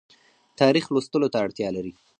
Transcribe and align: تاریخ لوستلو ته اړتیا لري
تاریخ 0.59 0.85
لوستلو 0.93 1.27
ته 1.33 1.37
اړتیا 1.45 1.69
لري 1.77 1.91